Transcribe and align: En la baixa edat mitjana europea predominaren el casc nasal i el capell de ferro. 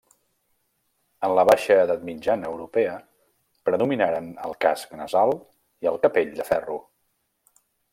En 1.27 1.33
la 1.39 1.43
baixa 1.49 1.77
edat 1.81 2.07
mitjana 2.07 2.49
europea 2.53 2.97
predominaren 3.69 4.35
el 4.49 4.59
casc 4.69 4.99
nasal 5.05 5.39
i 5.39 5.95
el 5.95 6.05
capell 6.09 6.37
de 6.43 6.53
ferro. 6.53 6.85